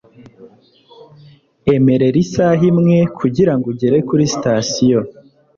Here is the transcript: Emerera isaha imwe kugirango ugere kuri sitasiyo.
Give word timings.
Emerera 1.73 2.17
isaha 2.25 2.63
imwe 2.71 2.97
kugirango 3.19 3.65
ugere 3.73 3.97
kuri 4.07 4.23
sitasiyo. 4.33 4.99